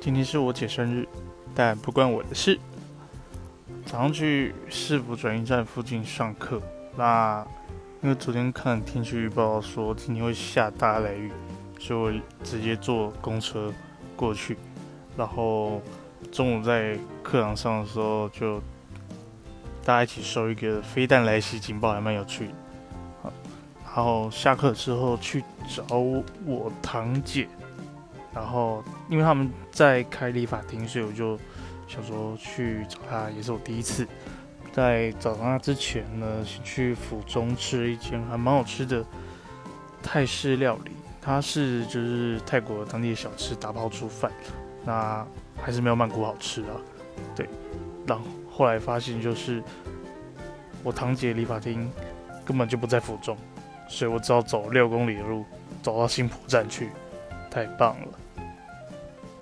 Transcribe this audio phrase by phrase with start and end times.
[0.00, 1.06] 今天是我姐生日，
[1.54, 2.58] 但不关我的事。
[3.84, 6.58] 早上去市府转运站附近上课，
[6.96, 7.46] 那
[8.02, 11.30] 因为昨天看天气预报说今天会下大雷雨，
[11.78, 13.70] 所以我直接坐公车
[14.16, 14.56] 过去。
[15.18, 15.82] 然后
[16.32, 18.58] 中午在课堂上的时候，就
[19.84, 23.32] 大家一起收一个飞弹来袭警报，还蛮有趣的。
[23.84, 25.94] 然后下课之后去找
[26.46, 27.46] 我堂姐。
[28.34, 31.38] 然后，因为他们在开理发厅，所以我就
[31.88, 34.06] 想说去找他，也是我第一次。
[34.72, 39.04] 在找他之前呢，先去府中吃了一间还蛮好吃的
[40.00, 44.30] 泰式料理，它是就是泰国当地的小吃打包出饭，
[44.84, 45.26] 那
[45.60, 46.78] 还是没有曼谷好吃啊。
[47.34, 47.48] 对，
[48.06, 49.60] 然后后来发现就是
[50.84, 51.90] 我堂姐理发厅
[52.44, 53.36] 根本就不在府中，
[53.88, 55.44] 所以我只好走六公里的路
[55.82, 56.90] 走到新浦站去。
[57.50, 58.18] 太棒了。